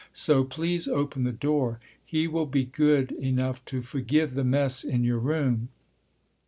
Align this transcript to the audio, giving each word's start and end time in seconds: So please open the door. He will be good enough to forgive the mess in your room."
So 0.13 0.43
please 0.43 0.87
open 0.87 1.25
the 1.25 1.31
door. 1.31 1.79
He 2.03 2.27
will 2.27 2.47
be 2.47 2.65
good 2.65 3.11
enough 3.11 3.63
to 3.65 3.83
forgive 3.83 4.33
the 4.33 4.43
mess 4.43 4.83
in 4.83 5.03
your 5.03 5.19
room." 5.19 5.69